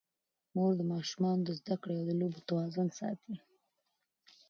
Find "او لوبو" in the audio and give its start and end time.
1.99-2.39